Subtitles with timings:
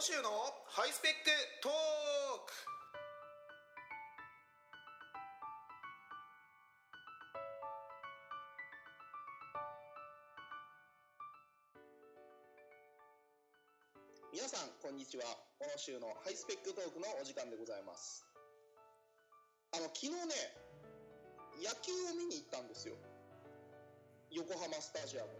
[0.00, 0.32] 州の
[0.64, 1.28] ハイスペック
[1.60, 1.72] トー
[2.48, 2.52] ク。
[14.32, 15.24] 皆さんこんにちは。
[15.60, 18.24] 小野州のハイスペックトークのお時間でございます。
[19.76, 20.16] あの昨日ね
[21.60, 22.96] 野球を見に行ったんですよ。
[24.30, 25.39] 横浜スタジアム。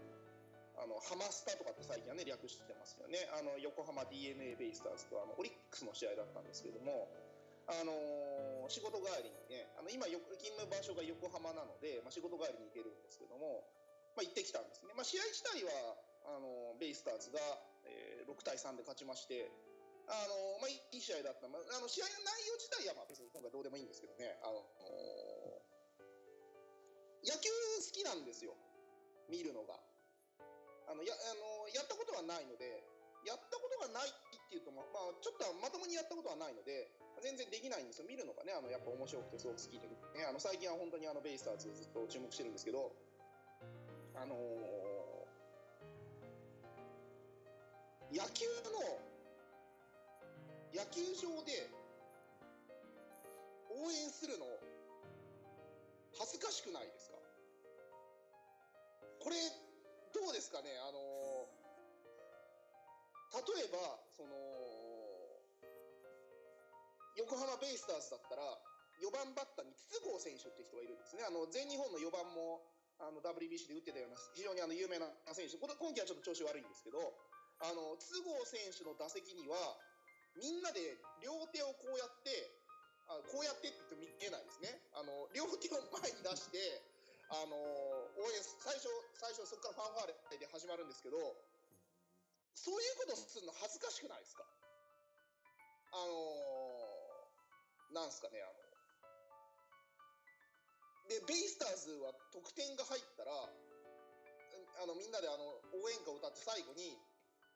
[0.81, 3.29] あのハマスタとかって最近はね略してますよね。
[3.37, 7.05] あの横浜 d n a ベイスターズとあのオリックスの試合だったんですけども
[7.69, 10.17] あのー、仕事帰りにねあの今勤
[10.57, 13.61] 務場所が横浜なので、まあ、仕事帰りに行けるんですけども、
[14.17, 15.69] まあ、行ってきたんですね、まあ、試合自体は
[16.25, 17.37] あのベイスターズが、
[17.85, 19.53] えー、6対3で勝ちまして
[20.09, 24.35] あのまあ、いい試合だった、まあ、あの試合の内容自体はまあ別に今回どうでもいいんですけどね。
[24.43, 24.59] あの
[27.23, 28.51] 野球好きなんですよ。
[29.29, 29.77] 見るのが。
[30.91, 32.83] あのやあのやったことはないので
[33.23, 34.13] やったことがないっ
[34.49, 34.85] ていうと、まあ、
[35.23, 36.91] ちょっとまともにやったことはないので
[37.21, 38.09] 全然できないんですよ。
[38.09, 42.91] 見るのがねあのやっぱ面白くてすごく好きで、ね、あの最近は本当にあのベイスターズずっと注目してるんですけど
[44.17, 48.99] あのー、野球の
[50.73, 51.69] 野球場で
[53.69, 54.45] 応援するの
[56.17, 57.15] 恥ずかしくないですか？
[59.21, 59.37] これ
[60.21, 60.69] どうですかね。
[60.85, 61.49] あの
[63.41, 64.29] 例えばその
[67.17, 68.45] 横浜ベイスターズだったら
[69.01, 71.25] 4番バッターに筒香選手っていう人がいるんですね。
[71.25, 72.61] あの全日本の4番も
[73.01, 75.57] あの WBC で打ってたような非常にあの有名な選手。
[75.57, 77.01] これ今季はちょっと調子悪いんですけど
[77.65, 79.57] あの筒香選手の打席には
[80.37, 82.29] みんなで両手をこうやって
[83.09, 84.69] あこうやってって言っても見えないですね。
[84.93, 86.61] あの両手を前に出して
[87.33, 87.57] あの
[88.21, 91.17] 応援最初最初そこからファンファーレで始まるんですけど
[92.53, 94.45] そういうことするの恥ずかしくないですか？
[95.93, 98.53] あのなんすかねあの
[101.09, 105.43] でベイスターズは得点が入ったらあのみんなであの
[105.75, 106.95] 応援歌を歌って最後に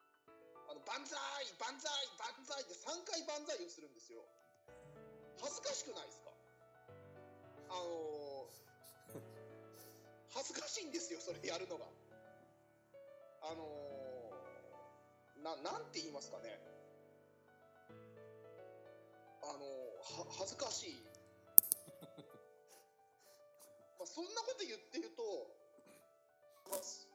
[0.67, 1.16] 「あの万歳
[1.59, 4.25] 万歳万歳」って3回万歳をするんですよ。
[5.40, 6.31] 恥ずかしくないですか？
[7.69, 8.25] あの
[10.35, 11.88] 恥ずかしいんですよそれやるのが。
[13.47, 16.59] あのー、ななんて言いますかね。
[19.47, 21.00] あのー、は恥ずかしい。
[23.96, 25.23] まあそんなこと言ってると、
[26.67, 27.07] まあ、そ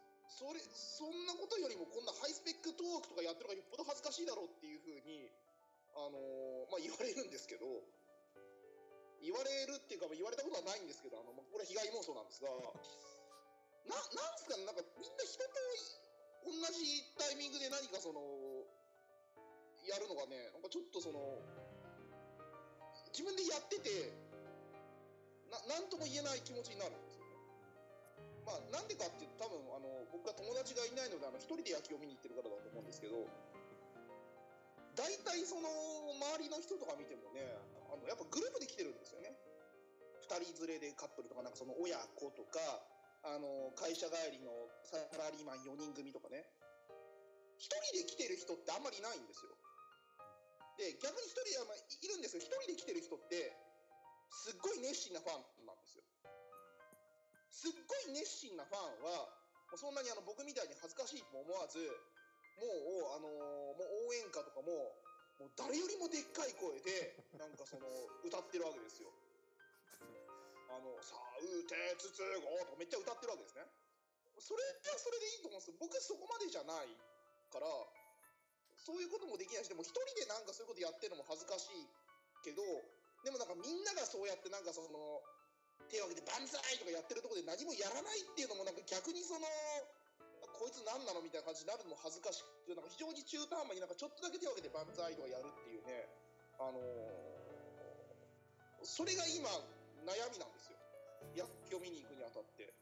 [0.55, 5.31] れそんなことよりもこんなハイスペックトークとかやってるのがよっぽど恥ずかしいだろうっていうふうに
[5.93, 7.85] あのー、まあ、言われるんですけど
[9.21, 12.49] 言われるっていうか言われたことはないんですけどあのまこれは被害妄想なんですが
[13.89, 15.55] ななんすかねなんかみんな人と
[16.45, 18.21] 同じタイミングで何かその
[19.87, 21.41] やるのがねなんかちょっとその
[23.13, 24.13] 自分でやってて
[25.51, 27.35] な何とも言えない気持ちになるんですよね。
[28.47, 33.27] まあなんでかっていうと多分あの僕が友達がいないのであの一人で野球を見に行ってるからだと思うんですけど
[34.95, 35.69] 大体その
[36.39, 37.47] 周りの人とか見てもね
[37.91, 39.35] あのやっぱグループで来てるんですよね
[40.29, 42.61] 2人連れでカップルとかなんかその親子とか
[43.23, 44.53] あの会社帰りの
[44.85, 46.45] サラリーマン4人組とかね。
[47.61, 49.53] 1人で来てる人ってあんまりいないんですよ。
[50.81, 52.43] で逆に1人でまあいるんですよ。
[52.43, 53.53] 1人で来てる人って
[54.33, 56.05] すっごい熱心なファンなんですよ。
[57.51, 59.29] すっごい熱心なファンは
[59.77, 61.79] そんなにあの僕みたいに恥ずかしいとも思わず
[62.61, 64.69] もう、あの、もう応援歌とかも
[65.41, 67.89] もう誰よりもでっかい声でなんかその
[68.21, 69.09] 歌ってるわけですよ。
[70.71, 73.67] あの「さあうてつつご」とかめっちゃ歌ってるわけですね。
[74.41, 75.75] それはそれでいいと思うんですよ。
[75.79, 76.89] 僕そこまでじゃない
[77.51, 77.67] から
[78.79, 81.87] そういうこともできないしでも一人でなんかそういうことやってるのも恥ずかしい
[82.41, 82.63] けど
[83.23, 85.23] でもなんかみんながそうやってなんかその
[85.93, 89.47] 手を挙げて「万歳!」とかやってるとこで何もやらないっていうのもなんか逆にその
[90.57, 96.09] こいつ何なのみたいな感じになるのも恥ずかしくなんか非常に中途半端になんかちょっとだけ手を挙げて万歳とかやるっていうね、
[96.61, 96.85] あのー、
[98.85, 99.51] それが今
[100.05, 100.79] 悩みなんですよ。
[101.37, 102.73] 野球を見に行くにあたって。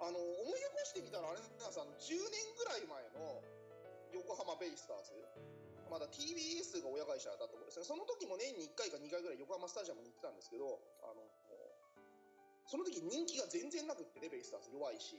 [0.00, 3.40] あの思い起こしてみたらあれ皆さん10年ぐらい前の
[4.12, 5.12] 横浜ベイスターズ。
[5.90, 7.84] まだ TBS が親会社だったと思うんですね。
[7.84, 11.22] その時も年に1回か2回ぐらい横浜スタジアムに行ってたんですけどあの
[12.66, 15.18] その時人気が全然なくってねベイスターズ弱いし。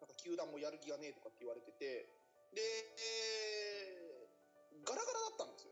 [0.00, 2.08] なんか球団もやる気がねえとかって言われてて。
[2.56, 2.62] で、
[4.82, 5.69] ガラガラだったんですよ。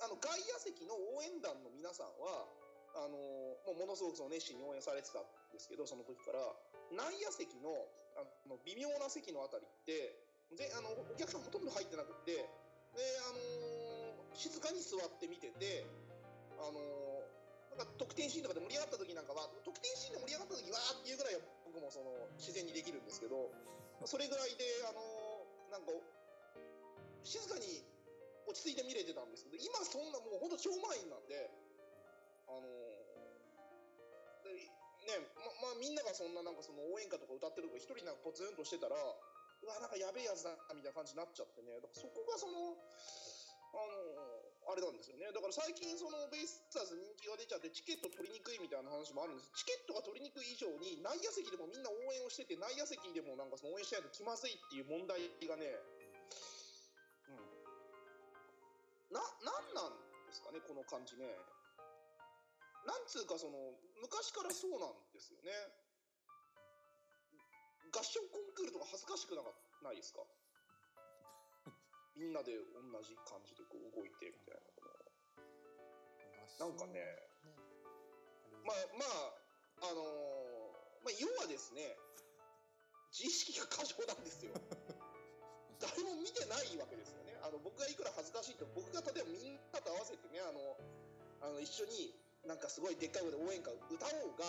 [0.00, 2.46] あの外野席の応援団の皆さんは
[2.96, 6.40] あのもうものすごくその熱心に応援されてたんですけどその時から。
[6.90, 7.70] 内野席の
[8.18, 10.18] あの微妙な席のあたりって
[10.58, 15.86] ぜあのお客さんほとんど入ってなくてで、あの静かに座って見てて
[16.58, 16.82] あの
[17.78, 23.54] なんか得点シーンとかで盛り上がった時なんかは得点シーンで盛り上がった時わーっていうぐらいは僕もその自然にできるんですけど
[24.02, 24.98] それぐらいであの
[25.70, 25.94] なんか
[27.22, 27.86] 静かに
[28.50, 31.46] 落ち着いて見れてたんですけど今そんなもうほんと超満員なんで
[32.50, 32.66] あの
[34.42, 34.50] で
[35.06, 41.76] ねままあみんながそんななんかその応援歌とか歌ってるとこ一人なんかポツンとしてたらうわなんかやべえやつだみたいな感じになっちゃってね。
[41.78, 42.80] だからそこがその
[43.70, 45.30] あのあれなんですよね。
[45.30, 49.52] だから最近そのベイスターズ人気が出ちゃってチケット取りにくいみたいな話もあるんです。
[49.54, 55.76] チケットが取りにくい以上に内野席でもみんな応援をしてて内野席でもなんかその応援しないと気まずいっていう問題がね
[59.10, 59.92] ななんなん
[60.26, 61.26] ですかねこの感じね。
[62.86, 63.58] なんつうかその
[64.00, 65.50] 昔からそうなんですよね。
[67.92, 69.50] 合唱コンクールとか恥ずかしくなか
[69.82, 70.22] ないですか？
[72.14, 74.54] みんなで同じ感じでこう動いてみたい
[76.58, 77.02] ななんかね。
[78.62, 79.04] まあま
[79.86, 80.70] ああのー
[81.02, 81.96] まあ要はですね
[83.10, 84.52] 自意識が過剰なんですよ。
[85.80, 90.76] 誰も見てないわけですよねあの僕がいくら恥ずかしいと僕が例えばみんなと合わせてねあの
[91.40, 92.12] あの一緒に
[92.44, 94.44] なんかすごいでっかい声で応援歌歌おうが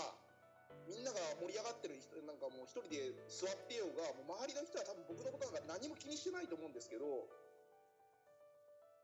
[0.88, 7.28] みんなが盛り上がってる人なんかもう一人で座ってようがもう周りの人は多分僕のことなんか何も気にしてないと思うんですけど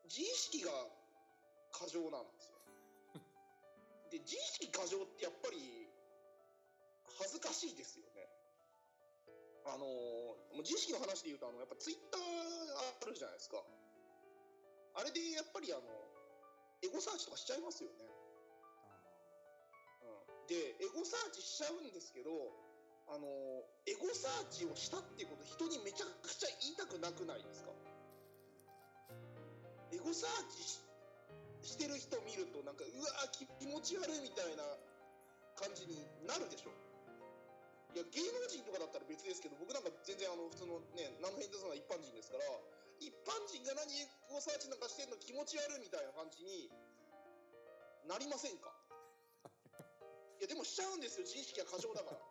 [0.08, 0.72] 自意識が
[1.76, 2.58] 過剰なんですよ。
[4.08, 5.60] で自意識過剰ってやっぱり
[7.20, 8.17] 恥ずかしいですよね。
[9.68, 12.22] あのもう自意識の話で言うとあのやっぱツイッター
[13.04, 13.62] あるじゃないですか。
[14.96, 15.84] あれでやっぱりあの
[16.82, 18.06] エゴサーチとかしちゃいますよね。
[20.02, 20.48] うん。
[20.48, 22.32] でエゴサーチしちゃうんですけど
[23.12, 23.28] あの
[23.86, 27.72] エゴサーチをしたっていうこと人にめちゃくちゃ言いたくなくないですか？
[29.92, 30.80] エゴサーチし
[31.64, 34.64] してる人見るとなんかうわー気持ち悪いみたいな
[35.60, 36.72] 感じになるでしょ？
[37.96, 42.44] いや芸能人とかだったら別ですけど僕なんか全然あの普通のね何の変哲もない一般人ですから
[43.00, 46.70] 一般人が何エゴサーチなんかしてんの気持ち悪いみたいな感じに
[48.08, 48.72] なりませんか？
[50.40, 52.18] いやでもしちゃうんですよ自意識が過剰だから。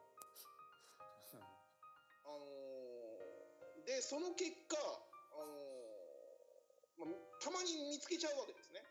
[2.27, 8.83] あのーでその結果、あのーまあ、たまに見つけちゃうわけですね、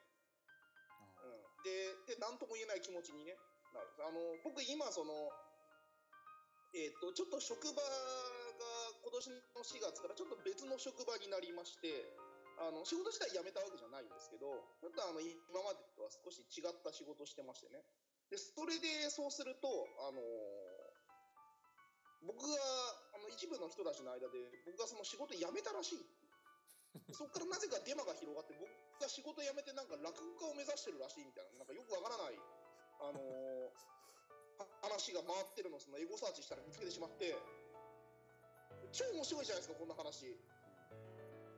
[1.21, 3.35] うん、でで何とも言えない気持ちにね
[3.73, 3.87] なる。
[4.07, 5.29] あの僕今その
[6.75, 7.87] えっ、とちょっと職場が
[8.99, 12.03] 今年の4月からちょっと別の職場になりまして
[12.59, 17.79] あの仕事自体辞めたわけじゃないんですけどちょっとあの今までとは少し違った仕事をしてましてね。
[18.27, 19.71] でそれでそうすると
[20.03, 20.19] あの
[22.27, 22.59] 僕が
[23.15, 24.35] あの一部の人たちの間で
[24.67, 26.03] 僕がその仕事辞めたらしい。
[27.15, 28.67] そこからなぜかデマが広がって僕
[28.99, 32.39] が仕事辞めてなんか落語家を目指してるらしいみたいななんかよくわからない
[32.99, 33.25] あのー
[33.67, 34.04] は
[34.81, 37.35] 話が回ってるのをそのエゴサーチしたら見つけてしまって
[38.95, 40.31] 超面白いじゃないですかこんな話。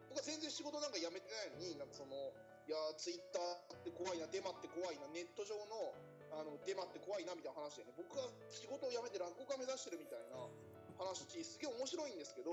[0.10, 2.34] 僕は全然仕事なんか辞めてないのになんかその
[2.66, 5.94] いやツイッターって怖いなデマって怖いなネット上の
[6.34, 10.44] あのデマって怖いなみたいな話でね僕が仕事を辞めて落語家目指してるみたいな
[11.00, 12.52] 話すげえ面白いんですけど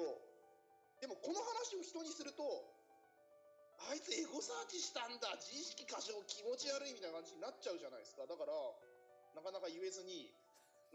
[1.02, 2.44] でもこの話を人にすると
[3.90, 8.24] あいつエゴサーチしたんだ自意識過剰気持ち悪いみたいな感じになっちゃうじゃないですか。
[8.24, 8.54] だから
[9.34, 10.30] なかなか言えずに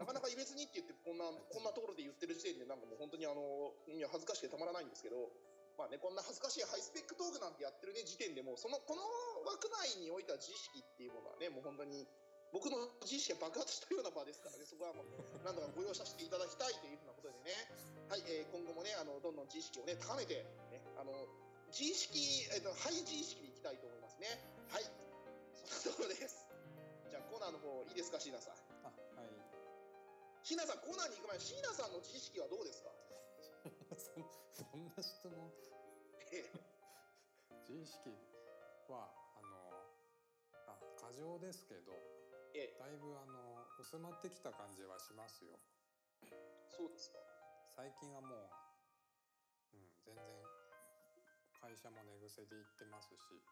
[0.00, 5.28] なかなか言えずにって言ってこんなこんなところで言ってる時点でなんかもう本当にあのいや恥ずかしくてたまらないんですけど
[5.76, 9.04] まあねこんな恥ずかしいハイスペックトークなんてやってるね時点でもうそのこの
[9.44, 12.08] 枠内においては自意識っていうものはねもう本当に
[12.48, 15.12] 僕の自意識が爆発したような場ですからねそこはもう
[15.44, 17.52] 何とかご容赦していただきたいというふうなことでね。
[18.08, 20.42] はい、えー今後もねあのどんどん自意識をね高めて
[20.72, 21.12] ねあの
[21.70, 22.18] 自意識、
[22.50, 24.34] えっと、ハイ自意識でいきたいと思いますね。
[24.72, 24.84] はい。
[25.62, 26.39] そんなところです
[27.52, 28.54] ナーの方いいですか椎名さん。
[28.86, 29.28] あはい。
[30.42, 32.90] 椎名さんコーナーに行く前に椎名さんの自意識はどうですか？
[33.98, 35.52] そそんな質問？
[36.32, 36.52] ええ。
[37.68, 38.08] 自意識
[38.88, 39.70] はあの
[40.66, 41.92] あ過剰ですけど
[42.54, 42.78] ええ。
[42.78, 45.58] だいぶあの薄まってきた感じはしますよ。
[46.68, 47.18] そうですか。
[47.76, 48.50] 最近はも
[49.72, 50.24] う、うん、全然
[51.60, 53.42] 会社も寝癖で行ってますし。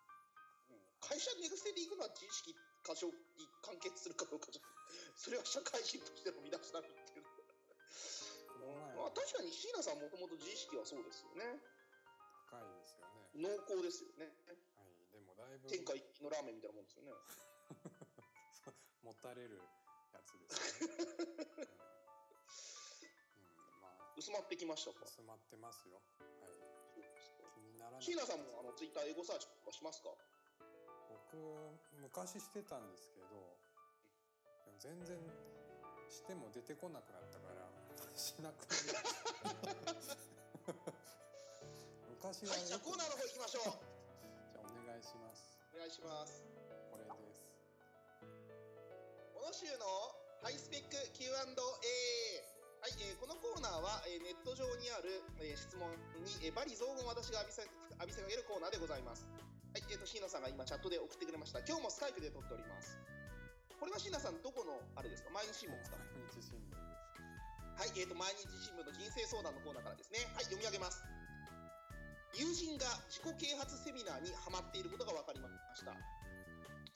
[0.70, 0.80] うん。
[1.00, 2.54] 会社寝癖で行くのは自意識
[2.88, 4.62] 過剰に完結するかどうかじゃ
[5.20, 7.24] それは社会人としての身だしなみっていう。
[8.48, 11.60] この前まあ確かに椎名さんもともと自意識はそうですよね。
[12.48, 13.28] 高いですよね。
[13.34, 14.32] 濃厚ですよね。
[14.46, 14.56] はい。
[15.12, 15.68] でもだいぶ。
[15.68, 17.12] 天下一品のラーメンみたいなもんですよね。
[19.04, 19.60] 持たれる
[20.12, 21.68] やつですよね、 うん。
[23.44, 24.14] うん、まあ。
[24.16, 25.04] 薄まってきましたか？
[25.04, 26.00] 薄まってますよ。
[26.40, 26.50] はい。
[27.54, 28.02] 気にならない。
[28.02, 30.16] 椎名さんもあのツイッターエゴサーチとかしますか？
[31.32, 31.36] 僕
[32.00, 33.28] 昔してたんですけど
[34.64, 35.16] でも全然
[36.08, 37.68] しても出てこなくなったから
[38.16, 38.96] しなくなり
[42.18, 43.64] 昔ははいじゃあコーナーの方行きましょう。
[44.52, 45.56] じゃあお願いします。
[45.72, 46.42] お願いします。
[46.90, 47.46] これです。
[49.32, 49.86] この週の
[50.42, 51.32] ハイスペック Q&A
[52.80, 55.90] はい、えーこのコーナーは、えーネット上にある、えー質問
[56.22, 59.24] に、えーバリ雑言を私が浴びせ浴びせかけるコーナーでございます。
[59.24, 62.98] はい、えーと椎野さんが今チャットで送ってくれました今日もスカイプで撮っております
[63.78, 65.30] これは椎名さんどこのあれですか？
[65.30, 66.82] 毎日新聞ですか毎日新聞です
[67.78, 70.98] はい、えー、と毎日新聞の人生相談のコーナーからですね、はい、読み上げます。
[72.34, 75.46] 友人が自己啓発セミナーにハマっていることが分かりま
[75.78, 75.94] した。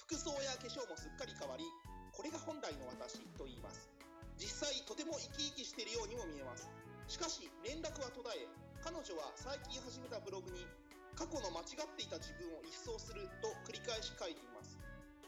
[0.03, 1.63] 服装や化粧もすっかり変わり、
[2.11, 3.87] これが本来の私と言います。
[4.35, 6.67] 実際、とても生き生きしているようにも見えます。
[7.07, 8.51] しかし、連絡は途絶え、
[8.83, 10.67] 彼女は最近始めたブログに、
[11.15, 14.79] 過去の間違っていた自分を一掃すると繰り返し書いています。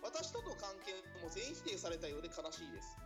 [0.02, 2.96] 私との関係も全否定されたようで悲しいです。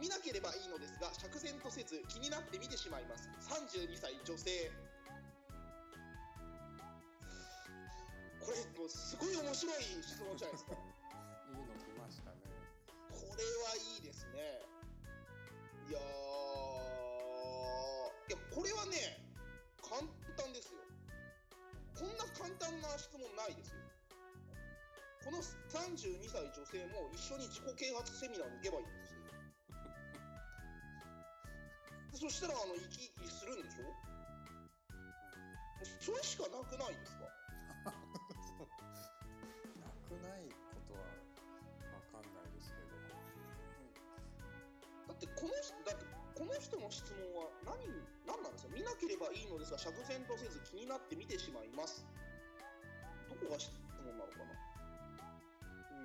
[0.00, 3.30] 見なければいいのですが釈然とせず気になって見てしまいます。
[3.46, 4.70] 32歳女性。
[8.42, 10.74] これもうすごい面白い質問じゃないですか。
[10.74, 10.82] こ
[11.54, 12.52] いいの来ましたね。
[13.36, 14.66] れはいいですね。
[15.88, 16.02] いやー。
[18.28, 19.21] いやこれはね
[22.02, 23.78] こんな簡単な質問ないですよ。
[25.22, 29.22] この32歳女性も一緒に自己啓発セミナーに行けばいいんですよ。
[32.26, 33.86] そしたらあの生き生きするんでしょ？
[36.02, 37.22] それしかなくないですか？
[37.86, 37.94] な
[40.02, 40.58] くないこ
[40.90, 41.14] とはわ
[42.10, 42.98] かんないですけど。
[45.06, 47.76] だってこの人だってこの人の質問は何
[48.26, 48.72] 何なんですか？
[48.74, 52.04] 見なければいいのですが釈然とせず気になって見てしまいます。
[53.28, 53.70] どこが質
[54.02, 54.46] 問なのかな？
[55.96, 56.00] う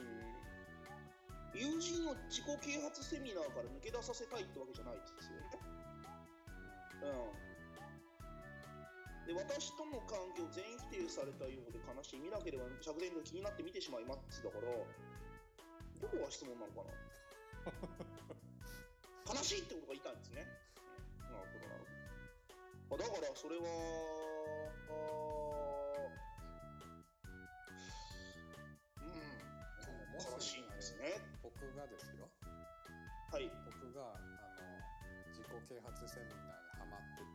[1.58, 1.66] ん。
[1.76, 5.50] 友人を自己啓発セミナーから抜け出させたいってわけじゃないですよね。
[7.04, 7.06] う
[9.28, 9.28] ん。
[9.28, 12.20] で私との関係を全否定されたようで悲しい。
[12.20, 14.42] 見なければ釈然と気になって見てしまいます。
[14.44, 14.86] だからど
[16.08, 16.94] こが質問なのかな？
[19.28, 20.48] 悲しいってことが言いたいんですね。
[21.28, 21.84] なるほど、なる
[22.88, 23.04] ほど。
[23.04, 23.68] あだから、それは、
[29.04, 29.20] うん、
[30.16, 31.20] 悲しいんですね。
[31.44, 32.30] 僕がですよ
[33.32, 33.52] はい。
[33.68, 34.68] 僕があの
[35.36, 37.28] 自己啓発セミナーにハマって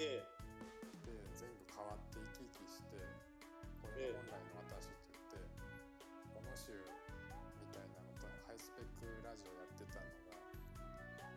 [0.00, 0.24] えて
[1.04, 2.96] で全部変わって生き生きして
[3.84, 5.44] これが本来の私って言って、
[6.32, 10.29] この週みたいなのとハイスペックラジオやってたのが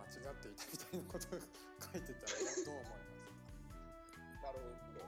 [0.03, 2.36] 間違っていたみたいなことが書いてたら
[2.67, 5.07] どう思いますえなるほど。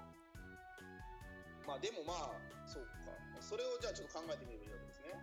[1.67, 3.11] まあ、でもまあ、そうか。
[3.43, 5.19] それをじゃあちょっと考えてみればいいわけですね。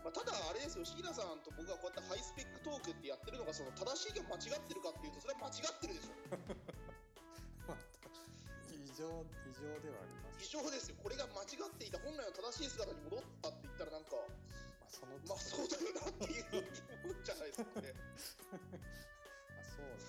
[0.00, 6.16] まあ、ただ、あれですよ、椎名さんと僕がこうやってハイスペックトークってやってるのが、その正しいか間違ってるかっていうと、それは間違ってるでしょ。
[7.68, 7.84] また
[8.72, 9.04] 異常
[9.44, 10.96] 異常ではあります異常ですよ。
[11.02, 14.49] これが間違っていた本来の正しい姿に戻ったって言ったら、なんか、まあ
[14.90, 16.66] そのまあそうだよなっていうふうに
[17.06, 17.94] 思うんじゃないですかね。
[19.56, 20.02] あそうか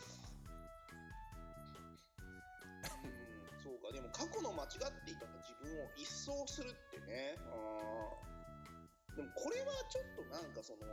[3.04, 4.70] うん、そうか、でも過去の間違っ
[5.06, 7.36] ていた自分を一掃するってね。
[7.40, 8.32] あー
[9.16, 10.88] でもこれはちょっとなんかその、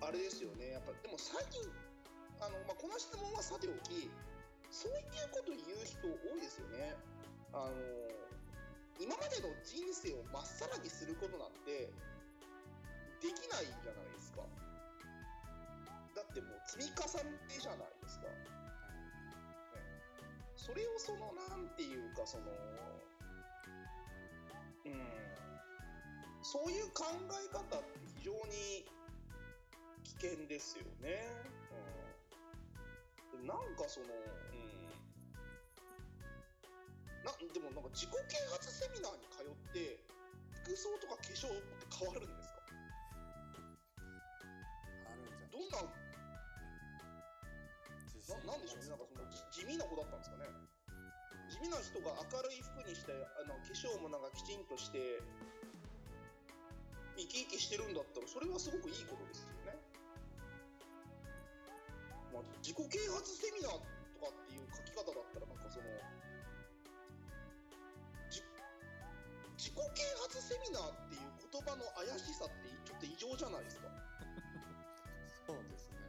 [0.00, 0.70] あれですよね。
[0.72, 1.60] やっぱ、でも最近、
[2.40, 4.10] あの、まあ、この質問はさておき、
[4.70, 6.96] そういうこと言う人多いですよね。
[7.52, 7.74] あの、
[9.00, 11.88] 今までの人生をまっさらにすることなんて、
[13.20, 14.44] できないじゃないですか。
[16.14, 18.26] だってもう積み重ねじゃないですか。
[20.56, 22.44] それをそのなんていうかその
[24.84, 24.92] うん
[26.42, 28.84] そういう考え方って非常に
[30.04, 31.26] 危険ですよね。
[33.34, 34.79] うん、なんかその、うん、
[37.24, 38.16] なでもなんか自己啓
[38.52, 40.00] 発セミナーに通って
[40.64, 42.64] 服装とか化粧って変わるんですか？
[45.08, 45.84] あるんじゃどんな？
[48.30, 48.88] ななんでしょうね？
[48.88, 50.48] なんかその地地味な子だったんですかね？
[51.50, 55.18] 地味な人が明るい服にしてあの化粧もなんかきちんとして
[57.18, 59.76] 生き生きしてるんだったらそれはすごくいいことですよね、
[62.32, 63.82] まあ、自己啓発セミナーと
[64.22, 65.90] かっていう書き方だったらなんかその
[69.60, 69.84] 自己啓
[70.24, 73.92] 発セミナーっていう言葉の怪しさってちょっと異常じゃないですか？
[75.44, 76.00] そうですね。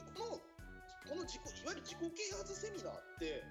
[0.00, 2.08] でこのこの自己いわゆる自己啓
[2.40, 3.44] 発セミナーって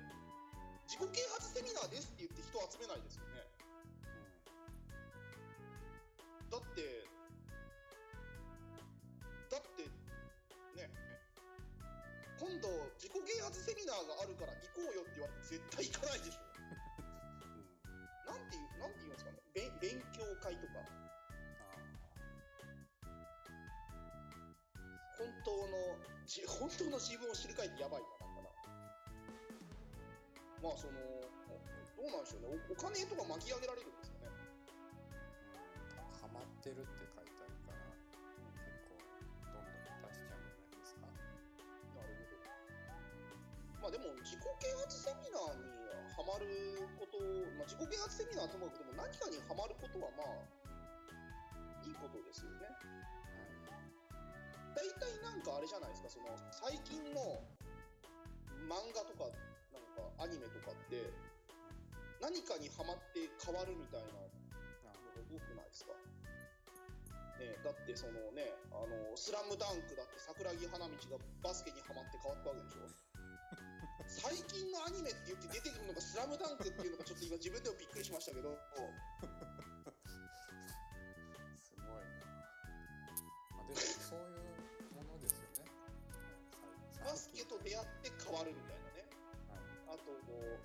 [0.89, 3.45] 自己啓発セミナーですって言って人を集めないですよね。
[6.49, 7.05] だって
[9.53, 9.85] だって
[10.73, 10.89] ね
[12.41, 12.65] 今度
[12.97, 16.36] 自己啓発セミナーがあるから行こうよって言われて絶対行かないでし
[26.27, 28.03] 本当の自分を知る会ってやばい。
[28.03, 28.51] ななんかな
[30.59, 30.99] まあその
[31.95, 32.59] どうなんでしょうね。
[32.67, 34.35] おお金とか巻き上げられるんですかね。
[36.19, 37.79] ハマってるって書いてあるから
[38.59, 38.99] 結構
[39.55, 41.07] どんどん出しちゃうんじゃないですか。
[41.07, 42.43] なるほど。
[43.79, 45.71] まあでも自己啓発セミナーに
[46.11, 47.23] ハマること、
[47.55, 50.43] まあ、自己啓発セミナーともかくでも何かにハマることはまあ
[51.87, 52.67] いいことですよね
[55.57, 57.41] あれじゃないですかその最近の
[58.69, 59.25] 漫画とか
[59.73, 61.01] なんかアニメとかって
[62.21, 64.29] 何かにハマって変わるみたいなの
[64.85, 65.01] あが
[65.33, 65.93] 多くないですか？
[67.41, 72.89] ね、だってそのね「あのスラムダンクだって桜木花道がバスケにハマって変わったわけでしょ？
[74.09, 78.53] 最近のアニメって言って出てくるのが「スラムダンクっていうのがちょっと今自分でもびっくりしましたけど。
[81.57, 81.93] すごいな。
[83.57, 83.79] まあでも
[87.67, 89.03] 出会って変わるみたいなね。
[89.51, 89.99] はい。
[89.99, 90.55] あとこう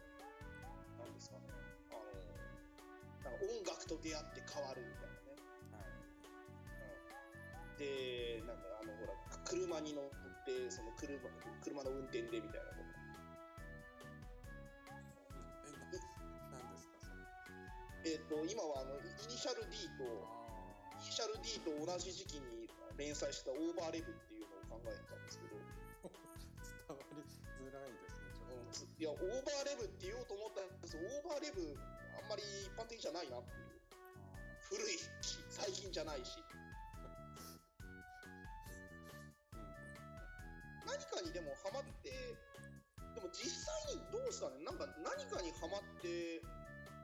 [1.03, 1.51] なんですかね。
[1.91, 2.15] あの
[3.27, 5.35] なんか音楽と出会って変わるみたいなね。
[5.75, 5.83] は
[7.75, 7.83] い。
[7.83, 10.15] でなんかあのほら車に乗っ
[10.47, 11.19] てその車
[11.67, 12.95] 車の運転でみたいなこと。
[15.67, 16.07] えな
[16.55, 17.11] なんですかそ
[18.07, 18.15] れ。
[18.15, 20.55] えっ、と今はあのイニシャル D とあ
[21.03, 25.62] イニシャル D と同じ時期に連載したオーバーレブっていうのを考えてたんですけど、ー
[26.97, 27.25] 伝わり
[27.63, 31.77] づらいですねちょっと、うん、いやオーバーレブって言おうと思ったんですけどオーバーレブ
[32.19, 33.73] あんまり一般的じゃないなっていう。
[34.73, 35.09] 古いし
[35.51, 36.39] 最近じゃないし。
[40.87, 42.09] 何かにでもハマって
[43.15, 44.65] でも実際にどうですかね？
[44.65, 46.41] なんか何かにハマって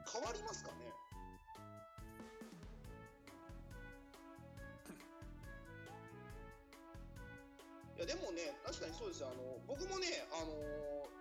[0.09, 0.89] 変わりますかね？
[7.99, 9.35] いやでもね確かにそうですよ。
[9.35, 10.55] あの僕もねあの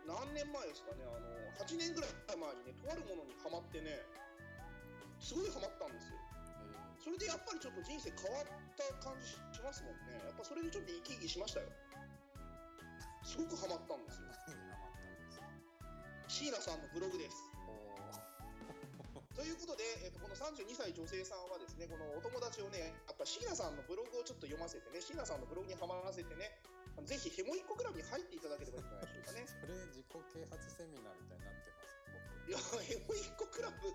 [0.05, 1.01] 何年前ですかね。
[1.09, 1.25] あの
[1.57, 3.97] 8年ぐらい前にねとあるものにハマってね
[5.17, 6.21] すごいハマったんですよ。
[6.69, 10.21] えそれでやっぱりちょっと人生変わった感じしますもんね。
[10.21, 11.73] やっぱそれでちょっと生き生きしましたよ。
[13.25, 14.29] すごくハマったんですよ。
[16.29, 17.41] 椎名さんのブログです。
[17.65, 17.86] お
[19.37, 26.57] ということで、えっと、この32歳女性さんはですねこのお友達をねやっぱ椎名さんのブログをちょっと読ませてね椎名さんのブログにハマらせてね
[27.05, 29.45] ぜひヘモイッコクラブに入っていただければいいんじゃないでしょうかね。
[29.45, 32.49] それ自己啓発セミナーみたいになってます僕。
[32.49, 33.93] いやヘモイッコクラブ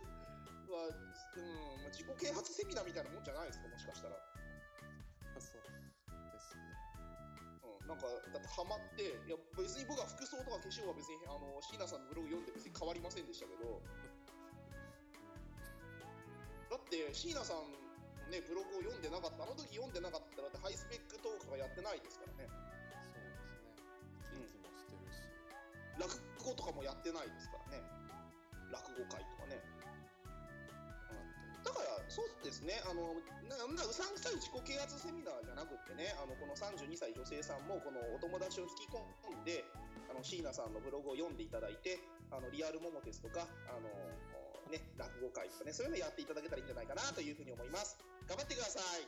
[0.70, 4.14] は、うん、まあ自己啓発セミナーみたいなもんじゃないですかもしかしたら。
[4.14, 6.62] あ そうですね。
[7.66, 13.82] うん、なんかだってハマっていや別に僕は服装とか化粧は別にあの椎名さんのブログ読んで別に変わりませんでしたけど。
[13.98, 14.11] だ
[16.92, 17.80] って椎名さんの
[18.28, 22.52] ねブログを読んでなかったあの時読んでなかったらだってハイスペックトークとかやってないですからね。
[24.28, 24.68] そうですね。
[24.68, 25.32] 生き生きもして
[26.04, 26.12] るし、
[26.44, 27.84] 落語とかもやってないですからね。
[28.68, 29.60] 落語会とかね、
[31.12, 32.80] うん、だからそうですね。
[32.84, 33.16] あの
[33.48, 39.64] ななうさんくさい自己啓発セミナーじゃなくってねあのこの32歳女性さんもこのお友達を引き込んで
[40.08, 42.00] あの椎名さんのブログを読んでいただいて
[42.32, 43.92] あのリアルモモテスとかあの、
[44.72, 48.00] ね、落語会とかねそういうのやっていただけたらいいんじゃないかなというふうに思います。
[48.26, 49.04] 頑張ってください。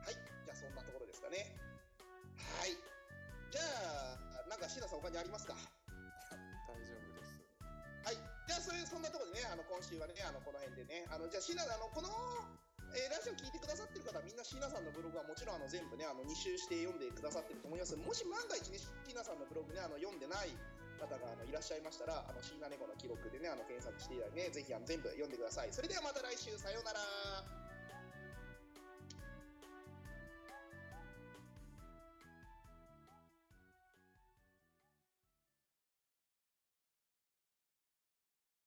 [0.00, 1.52] はいじゃあそんなところですかね。
[2.58, 2.72] はい。
[3.52, 5.52] じゃあなんか椎名さん他にありますか？
[6.66, 7.36] 大丈夫です。
[8.04, 8.16] はい、
[8.48, 12.08] じゃあそれそんなところでね、あの今週はね、あのこの辺でね、あのじゃあシナあのこの、
[12.96, 17.94] えーラジオ聞いてくださってる方はみんな椎名さんのブログはもちろんあの全部ねあの2周して読んでくださってると思います。
[17.96, 20.50] もし万が一ね椎名さんのブログねあの読んでない
[21.00, 25.72] 方があのいらっしゃいましたら、あの椎名猫の記録でねあの検索していただいてね、ぜひあの全部読んでください。
[25.72, 27.59] それではまた来週さようなら。